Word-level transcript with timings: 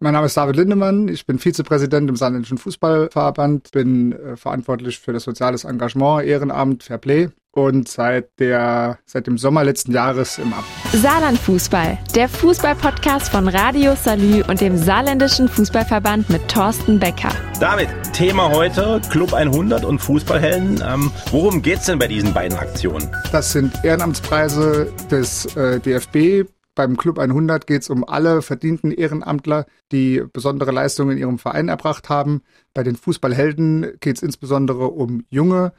Mein 0.00 0.12
Name 0.12 0.26
ist 0.26 0.36
David 0.36 0.54
Lindemann, 0.54 1.08
ich 1.08 1.26
bin 1.26 1.40
Vizepräsident 1.40 2.08
im 2.08 2.14
Saarländischen 2.14 2.56
Fußballverband, 2.56 3.72
bin 3.72 4.12
äh, 4.12 4.36
verantwortlich 4.36 5.00
für 5.00 5.12
das 5.12 5.24
soziales 5.24 5.64
Engagement, 5.64 6.24
Ehrenamt, 6.24 6.84
Fairplay 6.84 7.30
und 7.50 7.88
seit, 7.88 8.38
der, 8.38 9.00
seit 9.06 9.26
dem 9.26 9.38
Sommer 9.38 9.64
letzten 9.64 9.90
Jahres 9.90 10.38
im 10.38 10.52
Amt. 10.52 10.66
Saarland 10.92 11.36
Fußball, 11.40 11.98
der 12.14 12.28
Fußballpodcast 12.28 13.30
von 13.30 13.48
Radio 13.48 13.96
Salü 13.96 14.44
und 14.46 14.60
dem 14.60 14.76
Saarländischen 14.76 15.48
Fußballverband 15.48 16.30
mit 16.30 16.46
Thorsten 16.46 17.00
Becker. 17.00 17.32
David, 17.58 17.88
Thema 18.12 18.50
heute 18.50 19.00
Club 19.10 19.34
100 19.34 19.84
und 19.84 19.98
Fußballhelden. 19.98 20.80
Ähm, 20.86 21.10
worum 21.32 21.60
geht's 21.60 21.86
denn 21.86 21.98
bei 21.98 22.06
diesen 22.06 22.32
beiden 22.32 22.56
Aktionen? 22.56 23.10
Das 23.32 23.50
sind 23.50 23.74
Ehrenamtspreise 23.82 24.92
des 25.10 25.56
äh, 25.56 25.80
DFB 25.80 26.48
beim 26.78 26.96
Club 26.96 27.18
100 27.18 27.66
geht 27.66 27.82
es 27.82 27.90
um 27.90 28.08
alle 28.08 28.40
verdienten 28.40 28.92
Ehrenamtler, 28.92 29.66
die 29.90 30.22
besondere 30.32 30.70
Leistungen 30.70 31.10
in 31.10 31.18
ihrem 31.18 31.38
Verein 31.40 31.68
erbracht 31.68 32.08
haben. 32.08 32.42
Bei 32.72 32.84
den 32.84 32.94
Fußballhelden 32.94 33.94
geht 33.98 34.16
es 34.16 34.22
insbesondere 34.22 34.86
um 34.86 35.24
junge 35.28 35.72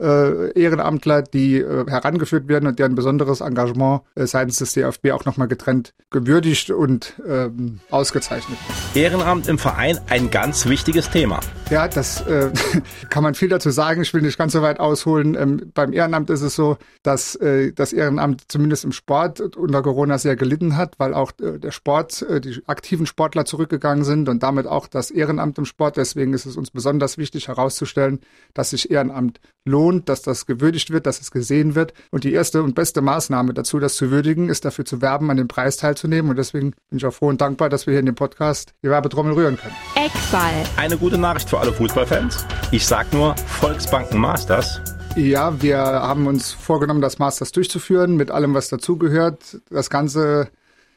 äh, 0.00 0.52
Ehrenamtler, 0.52 1.22
die 1.22 1.56
äh, 1.56 1.86
herangeführt 1.88 2.46
werden 2.46 2.68
und 2.68 2.78
deren 2.78 2.94
besonderes 2.94 3.40
Engagement 3.40 4.02
äh, 4.14 4.26
seitens 4.26 4.58
des 4.58 4.72
DFB 4.74 5.10
auch 5.10 5.24
nochmal 5.24 5.48
getrennt 5.48 5.92
gewürdigt 6.10 6.70
und 6.70 7.14
ähm, 7.26 7.80
ausgezeichnet 7.90 8.56
Ehrenamt 8.94 9.48
im 9.48 9.58
Verein 9.58 9.98
ein 10.08 10.30
ganz 10.30 10.66
wichtiges 10.66 11.10
Thema. 11.10 11.40
Ja, 11.70 11.88
das 11.88 12.20
äh, 12.26 12.50
kann 13.10 13.22
man 13.22 13.34
viel 13.34 13.48
dazu 13.48 13.70
sagen. 13.70 14.02
Ich 14.02 14.12
will 14.12 14.20
nicht 14.20 14.36
ganz 14.36 14.52
so 14.52 14.60
weit 14.60 14.80
ausholen. 14.80 15.34
Ähm, 15.34 15.72
beim 15.72 15.92
Ehrenamt 15.92 16.28
ist 16.28 16.42
es 16.42 16.54
so, 16.54 16.76
dass 17.02 17.36
äh, 17.36 17.72
das 17.72 17.92
Ehrenamt 17.92 18.44
zumindest 18.48 18.84
im 18.84 18.92
Sport 18.92 19.40
unter 19.56 19.82
Corona 19.82 20.18
sehr 20.18 20.36
gelitten 20.36 20.76
hat, 20.76 20.98
weil 20.98 21.14
auch 21.14 21.32
äh, 21.40 21.58
der 21.58 21.70
Sport, 21.70 22.22
äh, 22.22 22.40
die 22.40 22.62
aktiven 22.66 23.06
Sportler 23.06 23.46
zurückgegangen 23.46 24.04
sind 24.04 24.28
und 24.28 24.42
damit 24.42 24.66
auch 24.66 24.86
das 24.86 25.10
Ehrenamt 25.10 25.56
im 25.56 25.64
Sport. 25.64 25.96
Deswegen 25.96 26.34
ist 26.34 26.44
es 26.44 26.56
uns 26.56 26.70
besonders 26.70 27.16
wichtig 27.16 27.48
herauszustellen, 27.48 28.20
dass 28.52 28.70
sich 28.70 28.90
Ehrenamt 28.90 29.40
lohnt, 29.64 30.10
dass 30.10 30.20
das 30.20 30.44
gewürdigt 30.44 30.90
wird, 30.90 31.06
dass 31.06 31.22
es 31.22 31.30
gesehen 31.30 31.74
wird. 31.74 31.94
Und 32.10 32.24
die 32.24 32.32
erste 32.32 32.62
und 32.62 32.74
beste 32.74 33.00
Maßnahme 33.00 33.54
dazu, 33.54 33.78
das 33.78 33.96
zu 33.96 34.10
würdigen, 34.10 34.50
ist 34.50 34.66
dafür 34.66 34.84
zu 34.84 35.00
werben, 35.00 35.30
an 35.30 35.38
dem 35.38 35.48
Preis 35.48 35.78
teilzunehmen. 35.78 36.30
Und 36.30 36.36
deswegen 36.36 36.72
bin 36.90 36.98
ich 36.98 37.06
auch 37.06 37.14
froh 37.14 37.28
und 37.28 37.40
dankbar, 37.40 37.70
dass 37.70 37.86
wir 37.86 37.92
hier 37.92 38.00
in 38.00 38.06
dem 38.06 38.14
Podcast 38.14 38.74
die 38.82 38.90
Werbetrommel 38.90 39.32
rühren 39.32 39.56
können. 39.56 39.74
Eckball. 40.04 40.52
Eine 40.76 40.98
gute 40.98 41.16
Nachricht 41.16 41.48
für 41.48 41.58
alle 41.58 41.72
Fußballfans. 41.72 42.46
Ich 42.72 42.86
sag 42.86 43.10
nur 43.14 43.34
Volksbanken 43.36 44.20
Masters. 44.20 44.78
Ja, 45.16 45.62
wir 45.62 45.78
haben 45.78 46.26
uns 46.26 46.52
vorgenommen, 46.52 47.00
das 47.00 47.18
Masters 47.18 47.52
durchzuführen, 47.52 48.16
mit 48.16 48.30
allem, 48.30 48.52
was 48.52 48.68
dazugehört. 48.68 49.62
Das 49.70 49.88
Ganze 49.88 50.50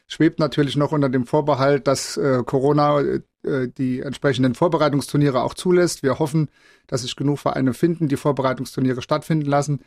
schwebt 0.08 0.38
natürlich 0.38 0.76
noch 0.76 0.92
unter 0.92 1.08
dem 1.08 1.24
Vorbehalt, 1.24 1.86
dass 1.86 2.18
äh, 2.18 2.42
Corona 2.44 3.00
äh, 3.00 3.20
die 3.78 4.00
entsprechenden 4.00 4.54
Vorbereitungsturniere 4.54 5.42
auch 5.42 5.54
zulässt. 5.54 6.02
Wir 6.02 6.18
hoffen, 6.18 6.50
dass 6.86 7.00
sich 7.00 7.16
genug 7.16 7.38
Vereine 7.38 7.72
finden, 7.72 8.08
die 8.08 8.16
Vorbereitungsturniere 8.16 9.00
stattfinden 9.00 9.46
lassen. 9.46 9.80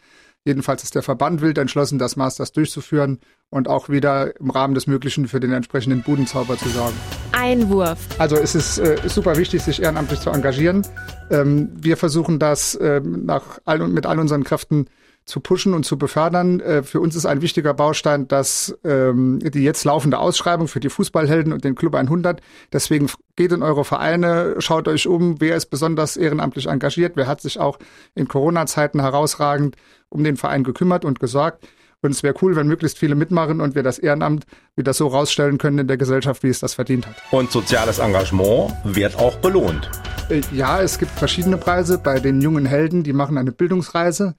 Jedenfalls 0.45 0.81
ist 0.81 0.95
der 0.95 1.03
Verband 1.03 1.41
wild 1.41 1.59
entschlossen, 1.59 1.99
das 1.99 2.15
Masters 2.15 2.53
durchzuführen 2.53 3.19
und 3.51 3.67
auch 3.67 3.89
wieder 3.89 4.35
im 4.39 4.49
Rahmen 4.49 4.73
des 4.73 4.87
Möglichen 4.87 5.27
für 5.27 5.39
den 5.39 5.51
entsprechenden 5.51 6.01
Budenzauber 6.01 6.57
zu 6.57 6.69
sorgen. 6.69 6.97
Einwurf. 7.41 7.97
Also 8.19 8.35
es 8.35 8.53
ist, 8.53 8.77
äh, 8.77 8.97
super 9.07 9.35
wichtig, 9.35 9.63
sich 9.63 9.81
ehrenamtlich 9.81 10.19
zu 10.19 10.29
engagieren. 10.29 10.85
Ähm, 11.31 11.69
wir 11.73 11.97
versuchen 11.97 12.37
das 12.37 12.75
äh, 12.75 13.01
nach 13.03 13.59
all, 13.65 13.79
mit 13.87 14.05
all 14.05 14.19
unseren 14.19 14.43
Kräften 14.43 14.85
zu 15.25 15.39
pushen 15.39 15.73
und 15.73 15.83
zu 15.83 15.97
befördern. 15.97 16.59
Äh, 16.59 16.83
für 16.83 16.99
uns 16.99 17.15
ist 17.15 17.25
ein 17.25 17.41
wichtiger 17.41 17.73
Baustein, 17.73 18.27
dass 18.27 18.77
ähm, 18.83 19.39
die 19.39 19.63
jetzt 19.63 19.83
laufende 19.85 20.19
Ausschreibung 20.19 20.67
für 20.67 20.79
die 20.79 20.89
Fußballhelden 20.89 21.51
und 21.51 21.63
den 21.63 21.73
Club 21.73 21.95
100. 21.95 22.41
Deswegen 22.71 23.09
geht 23.35 23.51
in 23.51 23.63
eure 23.63 23.85
Vereine, 23.85 24.55
schaut 24.59 24.87
euch 24.87 25.07
um, 25.07 25.41
wer 25.41 25.55
ist 25.55 25.67
besonders 25.67 26.17
ehrenamtlich 26.17 26.67
engagiert, 26.67 27.13
wer 27.15 27.27
hat 27.27 27.41
sich 27.41 27.59
auch 27.59 27.79
in 28.13 28.27
Corona-Zeiten 28.27 28.99
herausragend 28.99 29.77
um 30.09 30.23
den 30.23 30.37
Verein 30.37 30.63
gekümmert 30.63 31.05
und 31.05 31.19
gesorgt. 31.19 31.65
Und 32.03 32.11
es 32.11 32.23
wäre 32.23 32.33
cool, 32.41 32.55
wenn 32.55 32.67
möglichst 32.67 32.97
viele 32.97 33.13
mitmachen 33.13 33.61
und 33.61 33.75
wir 33.75 33.83
das 33.83 33.99
Ehrenamt 33.99 34.45
wieder 34.75 34.93
so 34.93 35.07
rausstellen 35.07 35.59
können 35.59 35.77
in 35.77 35.87
der 35.87 35.97
Gesellschaft, 35.97 36.41
wie 36.41 36.49
es 36.49 36.59
das 36.59 36.73
verdient 36.73 37.05
hat. 37.07 37.15
Und 37.29 37.51
soziales 37.51 37.99
Engagement 37.99 38.73
wird 38.83 39.15
auch 39.17 39.35
belohnt. 39.37 39.89
Äh, 40.29 40.41
ja, 40.51 40.81
es 40.81 40.97
gibt 40.97 41.11
verschiedene 41.11 41.57
Preise 41.57 41.99
bei 41.99 42.19
den 42.19 42.41
jungen 42.41 42.65
Helden, 42.65 43.03
die 43.03 43.13
machen 43.13 43.37
eine 43.37 43.51
Bildungsreise. 43.51 44.35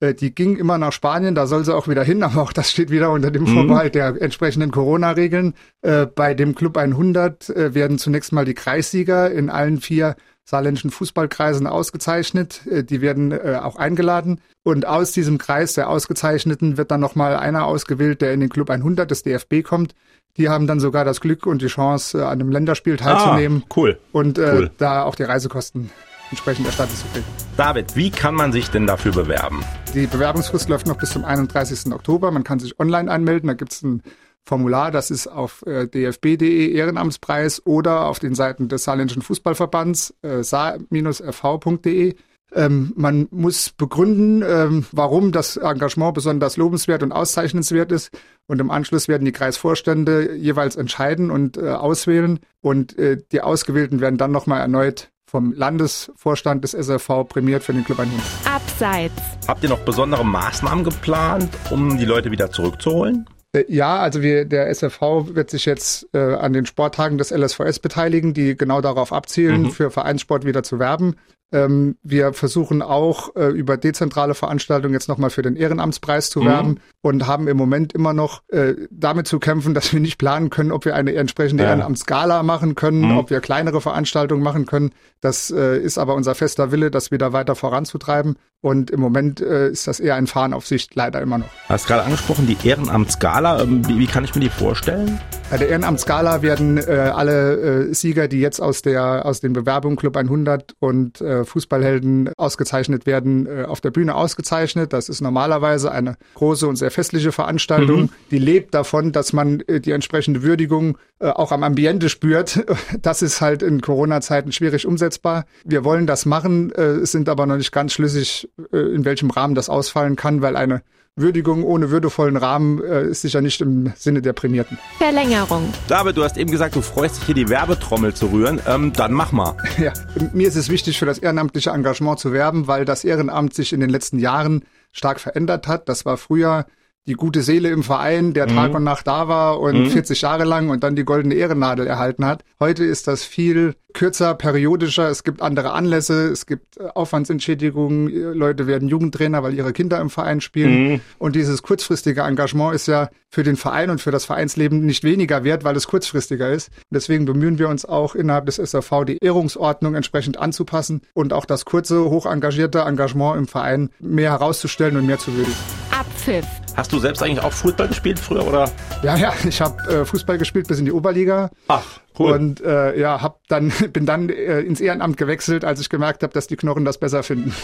Äh, 0.00 0.14
die 0.14 0.34
ging 0.34 0.56
immer 0.56 0.78
nach 0.78 0.92
Spanien, 0.92 1.36
da 1.36 1.46
soll 1.46 1.64
sie 1.64 1.74
auch 1.74 1.86
wieder 1.86 2.02
hin, 2.02 2.22
aber 2.24 2.42
auch 2.42 2.52
das 2.52 2.72
steht 2.72 2.90
wieder 2.90 3.12
unter 3.12 3.30
dem 3.30 3.44
mhm. 3.44 3.54
Vorbehalt 3.54 3.94
der 3.94 4.20
entsprechenden 4.20 4.72
Corona-Regeln. 4.72 5.54
Äh, 5.82 6.06
bei 6.06 6.34
dem 6.34 6.56
Club 6.56 6.76
100 6.76 7.50
äh, 7.50 7.74
werden 7.74 7.98
zunächst 7.98 8.32
mal 8.32 8.44
die 8.44 8.54
Kreissieger 8.54 9.30
in 9.30 9.48
allen 9.48 9.80
vier 9.80 10.16
saarländischen 10.48 10.90
Fußballkreisen 10.90 11.66
ausgezeichnet. 11.66 12.62
Die 12.64 13.00
werden 13.00 13.38
auch 13.56 13.76
eingeladen. 13.76 14.40
Und 14.62 14.86
aus 14.86 15.12
diesem 15.12 15.38
Kreis 15.38 15.74
der 15.74 15.90
Ausgezeichneten 15.90 16.76
wird 16.76 16.92
dann 16.92 17.00
nochmal 17.00 17.36
einer 17.36 17.66
ausgewählt, 17.66 18.22
der 18.22 18.32
in 18.32 18.40
den 18.40 18.48
Club 18.48 18.70
100 18.70 19.10
des 19.10 19.24
DFB 19.24 19.62
kommt. 19.64 19.94
Die 20.36 20.48
haben 20.48 20.66
dann 20.66 20.80
sogar 20.80 21.04
das 21.04 21.20
Glück 21.20 21.46
und 21.46 21.62
die 21.62 21.66
Chance, 21.66 22.24
an 22.26 22.40
einem 22.40 22.50
Länderspiel 22.50 22.96
teilzunehmen. 22.96 23.62
Ah, 23.64 23.72
cool. 23.76 23.98
Und 24.12 24.38
äh, 24.38 24.52
cool. 24.54 24.70
da 24.78 25.02
auch 25.02 25.14
die 25.14 25.24
Reisekosten 25.24 25.90
entsprechend 26.30 26.66
erstattet 26.66 26.96
zu 26.96 27.06
kriegen. 27.12 27.26
David, 27.56 27.96
wie 27.96 28.10
kann 28.10 28.34
man 28.34 28.52
sich 28.52 28.70
denn 28.70 28.86
dafür 28.86 29.12
bewerben? 29.12 29.64
Die 29.94 30.06
Bewerbungsfrist 30.06 30.68
läuft 30.68 30.86
noch 30.86 30.98
bis 30.98 31.10
zum 31.10 31.24
31. 31.24 31.92
Oktober. 31.92 32.30
Man 32.30 32.44
kann 32.44 32.58
sich 32.58 32.78
online 32.78 33.10
anmelden. 33.10 33.48
Da 33.48 33.54
gibt 33.54 33.72
es 33.72 33.82
ein 33.82 34.02
Formular, 34.46 34.92
das 34.92 35.10
ist 35.10 35.26
auf 35.26 35.66
äh, 35.66 35.88
dfb.de 35.88 36.70
Ehrenamtspreis 36.70 37.66
oder 37.66 38.06
auf 38.06 38.20
den 38.20 38.36
Seiten 38.36 38.68
des 38.68 38.84
Saarländischen 38.84 39.22
Fußballverbands 39.22 40.14
äh, 40.22 40.44
saar-fv.de. 40.44 42.14
Ähm, 42.54 42.92
man 42.94 43.26
muss 43.32 43.70
begründen, 43.70 44.44
ähm, 44.46 44.86
warum 44.92 45.32
das 45.32 45.56
Engagement 45.56 46.14
besonders 46.14 46.56
lobenswert 46.56 47.02
und 47.02 47.10
auszeichnenswert 47.10 47.90
ist. 47.90 48.16
Und 48.46 48.60
im 48.60 48.70
Anschluss 48.70 49.08
werden 49.08 49.24
die 49.24 49.32
Kreisvorstände 49.32 50.36
jeweils 50.36 50.76
entscheiden 50.76 51.32
und 51.32 51.56
äh, 51.56 51.70
auswählen. 51.70 52.38
Und 52.60 52.96
äh, 52.98 53.18
die 53.32 53.40
Ausgewählten 53.40 54.00
werden 54.00 54.16
dann 54.16 54.30
nochmal 54.30 54.60
erneut 54.60 55.10
vom 55.28 55.52
Landesvorstand 55.54 56.62
des 56.62 56.70
SRV 56.70 57.24
prämiert 57.28 57.64
für 57.64 57.72
den 57.72 57.84
Club 57.84 57.98
100. 57.98 58.24
Abseits. 58.44 59.12
Habt 59.48 59.64
ihr 59.64 59.68
noch 59.68 59.80
besondere 59.80 60.24
Maßnahmen 60.24 60.84
geplant, 60.84 61.48
um 61.70 61.98
die 61.98 62.04
Leute 62.04 62.30
wieder 62.30 62.52
zurückzuholen? 62.52 63.28
Äh, 63.56 63.64
ja, 63.68 63.98
also 63.98 64.22
wir, 64.22 64.44
der 64.44 64.72
SRV 64.72 65.34
wird 65.34 65.50
sich 65.50 65.64
jetzt 65.64 66.08
äh, 66.12 66.18
an 66.18 66.52
den 66.52 66.66
Sporttagen 66.66 67.18
des 67.18 67.30
LSVS 67.30 67.78
beteiligen, 67.78 68.34
die 68.34 68.56
genau 68.56 68.80
darauf 68.80 69.12
abzielen, 69.12 69.62
mhm. 69.62 69.70
für 69.70 69.90
Vereinssport 69.90 70.44
wieder 70.44 70.62
zu 70.62 70.78
werben. 70.78 71.16
Ähm, 71.52 71.96
wir 72.02 72.32
versuchen 72.32 72.82
auch 72.82 73.34
äh, 73.36 73.46
über 73.46 73.76
dezentrale 73.76 74.34
Veranstaltungen 74.34 74.94
jetzt 74.94 75.08
nochmal 75.08 75.30
für 75.30 75.42
den 75.42 75.56
Ehrenamtspreis 75.56 76.28
zu 76.28 76.40
mhm. 76.40 76.46
werben 76.46 76.80
und 77.06 77.28
haben 77.28 77.46
im 77.46 77.56
Moment 77.56 77.92
immer 77.92 78.12
noch 78.12 78.42
äh, 78.48 78.74
damit 78.90 79.28
zu 79.28 79.38
kämpfen, 79.38 79.74
dass 79.74 79.92
wir 79.92 80.00
nicht 80.00 80.18
planen 80.18 80.50
können, 80.50 80.72
ob 80.72 80.84
wir 80.84 80.96
eine 80.96 81.14
entsprechende 81.14 81.62
ja. 81.62 81.70
Ehrenamtsgala 81.70 82.42
machen 82.42 82.74
können, 82.74 83.12
mhm. 83.12 83.18
ob 83.18 83.30
wir 83.30 83.40
kleinere 83.40 83.80
Veranstaltungen 83.80 84.42
machen 84.42 84.66
können. 84.66 84.90
Das 85.20 85.52
äh, 85.52 85.78
ist 85.78 85.98
aber 85.98 86.14
unser 86.14 86.34
fester 86.34 86.72
Wille, 86.72 86.90
das 86.90 87.12
wieder 87.12 87.32
weiter 87.32 87.54
voranzutreiben. 87.54 88.36
Und 88.62 88.90
im 88.90 89.00
Moment 89.00 89.40
äh, 89.40 89.68
ist 89.68 89.86
das 89.86 90.00
eher 90.00 90.16
ein 90.16 90.26
Fahren 90.26 90.52
auf 90.52 90.66
Sicht, 90.66 90.94
leider 90.94 91.20
immer 91.20 91.38
noch. 91.38 91.46
Du 91.46 91.68
hast 91.68 91.86
gerade 91.86 92.02
angesprochen, 92.02 92.46
die 92.46 92.56
Ehrenamtsgala. 92.66 93.62
Ähm, 93.62 93.86
wie, 93.86 93.98
wie, 93.98 94.06
kann 94.06 94.24
ich 94.24 94.34
mir 94.34 94.40
die 94.40 94.48
vorstellen? 94.48 95.20
Bei 95.50 95.58
der 95.58 95.68
Ehrenamtsgala 95.68 96.42
werden 96.42 96.78
äh, 96.78 97.12
alle 97.14 97.88
äh, 97.88 97.94
Sieger, 97.94 98.26
die 98.28 98.40
jetzt 98.40 98.60
aus, 98.60 98.82
der, 98.82 99.24
aus 99.24 99.40
den 99.40 99.52
Bewerbungen 99.52 99.96
Club 99.96 100.16
100 100.16 100.74
und 100.80 101.20
äh, 101.20 101.44
Fußballhelden 101.44 102.30
ausgezeichnet 102.36 103.06
werden, 103.06 103.46
äh, 103.46 103.64
auf 103.64 103.80
der 103.80 103.90
Bühne 103.90 104.14
ausgezeichnet. 104.14 104.92
Das 104.92 105.08
ist 105.08 105.20
normalerweise 105.20 105.92
eine 105.92 106.16
große 106.34 106.66
und 106.66 106.76
sehr 106.76 106.90
festliche 106.96 107.30
Veranstaltung, 107.30 108.02
mhm. 108.02 108.10
die 108.30 108.38
lebt 108.38 108.74
davon, 108.74 109.12
dass 109.12 109.32
man 109.32 109.60
äh, 109.60 109.80
die 109.80 109.92
entsprechende 109.92 110.42
Würdigung 110.42 110.98
äh, 111.18 111.28
auch 111.28 111.52
am 111.52 111.62
Ambiente 111.62 112.08
spürt. 112.08 112.64
Das 113.02 113.22
ist 113.22 113.40
halt 113.40 113.62
in 113.62 113.80
Corona-Zeiten 113.80 114.52
schwierig 114.52 114.86
umsetzbar. 114.86 115.44
Wir 115.64 115.84
wollen 115.84 116.06
das 116.06 116.24
machen, 116.24 116.72
äh, 116.72 117.04
sind 117.04 117.28
aber 117.28 117.46
noch 117.46 117.56
nicht 117.56 117.72
ganz 117.72 117.92
schlüssig, 117.92 118.48
äh, 118.72 118.78
in 118.78 119.04
welchem 119.04 119.30
Rahmen 119.30 119.54
das 119.54 119.68
ausfallen 119.68 120.16
kann, 120.16 120.40
weil 120.40 120.56
eine 120.56 120.82
Würdigung 121.18 121.64
ohne 121.64 121.90
würdevollen 121.90 122.36
Rahmen 122.36 122.82
äh, 122.82 123.04
ist 123.04 123.22
sicher 123.22 123.40
nicht 123.40 123.60
im 123.62 123.92
Sinne 123.96 124.20
der 124.20 124.34
Prämierten. 124.34 124.78
Verlängerung. 124.98 125.72
David, 125.88 126.16
du 126.16 126.24
hast 126.24 126.36
eben 126.36 126.50
gesagt, 126.50 126.76
du 126.76 126.82
freust 126.82 127.16
dich 127.16 127.24
hier 127.24 127.34
die 127.34 127.48
Werbetrommel 127.48 128.12
zu 128.12 128.26
rühren. 128.26 128.60
Ähm, 128.66 128.92
dann 128.92 129.12
mach 129.12 129.32
mal. 129.32 129.56
Ja, 129.78 129.92
mir 130.32 130.48
ist 130.48 130.56
es 130.56 130.68
wichtig, 130.68 130.98
für 130.98 131.06
das 131.06 131.18
ehrenamtliche 131.18 131.70
Engagement 131.70 132.18
zu 132.18 132.32
werben, 132.32 132.66
weil 132.66 132.84
das 132.84 133.04
Ehrenamt 133.04 133.54
sich 133.54 133.72
in 133.72 133.80
den 133.80 133.90
letzten 133.90 134.18
Jahren 134.18 134.64
stark 134.92 135.20
verändert 135.20 135.68
hat. 135.68 135.88
Das 135.88 136.04
war 136.04 136.16
früher 136.16 136.66
die 137.06 137.14
gute 137.14 137.42
Seele 137.42 137.68
im 137.70 137.82
Verein, 137.82 138.32
der 138.34 138.46
Tag 138.48 138.74
und 138.74 138.84
Nacht 138.84 139.06
da 139.06 139.28
war 139.28 139.60
und 139.60 139.84
Mhm. 139.84 139.90
40 139.90 140.22
Jahre 140.22 140.44
lang 140.44 140.70
und 140.70 140.82
dann 140.82 140.96
die 140.96 141.04
goldene 141.04 141.34
Ehrennadel 141.34 141.86
erhalten 141.86 142.24
hat. 142.26 142.42
Heute 142.58 142.84
ist 142.84 143.06
das 143.06 143.22
viel 143.22 143.74
kürzer, 143.94 144.34
periodischer. 144.34 145.08
Es 145.08 145.24
gibt 145.24 145.40
andere 145.40 145.72
Anlässe, 145.72 146.28
es 146.28 146.46
gibt 146.46 146.76
äh, 146.78 146.88
Aufwandsentschädigungen. 146.94 148.08
Leute 148.34 148.66
werden 148.66 148.88
Jugendtrainer, 148.88 149.42
weil 149.42 149.54
ihre 149.54 149.72
Kinder 149.72 150.00
im 150.00 150.10
Verein 150.10 150.40
spielen. 150.40 150.92
Mhm. 150.92 151.00
Und 151.18 151.36
dieses 151.36 151.62
kurzfristige 151.62 152.22
Engagement 152.22 152.74
ist 152.74 152.88
ja 152.88 153.08
für 153.30 153.42
den 153.42 153.56
Verein 153.56 153.90
und 153.90 154.00
für 154.00 154.10
das 154.10 154.24
Vereinsleben 154.24 154.84
nicht 154.84 155.04
weniger 155.04 155.44
wert, 155.44 155.64
weil 155.64 155.76
es 155.76 155.86
kurzfristiger 155.86 156.50
ist. 156.50 156.70
Deswegen 156.90 157.24
bemühen 157.24 157.58
wir 157.58 157.68
uns 157.68 157.84
auch 157.84 158.14
innerhalb 158.14 158.46
des 158.46 158.56
SAV 158.56 159.04
die 159.06 159.18
Ehrungsordnung 159.22 159.94
entsprechend 159.94 160.38
anzupassen 160.38 161.02
und 161.14 161.32
auch 161.32 161.44
das 161.44 161.64
kurze, 161.64 162.04
hoch 162.10 162.26
engagierte 162.26 162.80
Engagement 162.80 163.36
im 163.36 163.46
Verein 163.46 163.90
mehr 164.00 164.32
herauszustellen 164.32 164.96
und 164.96 165.06
mehr 165.06 165.18
zu 165.18 165.34
würdigen. 165.34 165.56
Abpfiff. 165.90 166.46
Hast 166.76 166.92
du 166.92 166.98
selbst 166.98 167.22
eigentlich 167.22 167.42
auch 167.42 167.52
Fußball 167.52 167.88
gespielt 167.88 168.18
früher 168.18 168.46
oder? 168.46 168.70
Ja, 169.02 169.16
ja, 169.16 169.32
ich 169.48 169.60
habe 169.60 169.82
äh, 169.90 170.04
Fußball 170.04 170.36
gespielt 170.36 170.68
bis 170.68 170.78
in 170.78 170.84
die 170.84 170.92
Oberliga. 170.92 171.50
Ach, 171.68 171.82
cool. 172.18 172.32
Und 172.32 172.60
äh, 172.60 172.98
ja, 172.98 173.22
hab 173.22 173.40
dann 173.48 173.72
bin 173.92 174.04
dann 174.04 174.28
äh, 174.28 174.60
ins 174.60 174.80
Ehrenamt 174.80 175.16
gewechselt, 175.16 175.64
als 175.64 175.80
ich 175.80 175.88
gemerkt 175.88 176.22
habe, 176.22 176.32
dass 176.32 176.46
die 176.46 176.56
Knochen 176.56 176.84
das 176.84 176.98
besser 176.98 177.22
finden. 177.22 177.54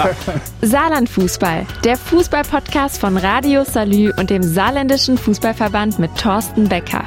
Saarlandfußball, 0.62 1.66
der 1.84 1.96
Fußball-Podcast 1.96 2.98
von 2.98 3.16
Radio 3.16 3.64
Salü 3.64 4.12
und 4.18 4.30
dem 4.30 4.42
Saarländischen 4.42 5.18
Fußballverband 5.18 5.98
mit 5.98 6.16
Thorsten 6.16 6.68
Becker. 6.68 7.04